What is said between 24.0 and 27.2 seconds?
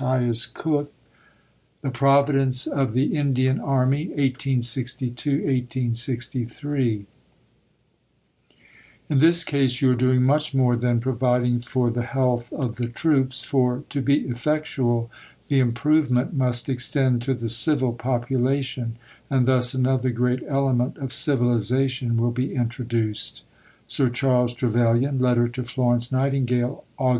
CHARLES TREVELYAN (Letter to Florence Nightingale, Aug.